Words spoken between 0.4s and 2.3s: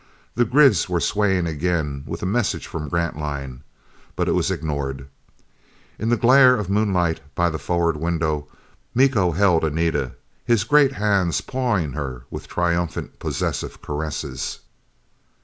grids were swaying again with a